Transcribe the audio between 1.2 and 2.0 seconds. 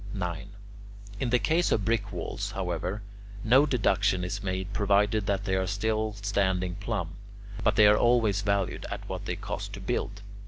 the case of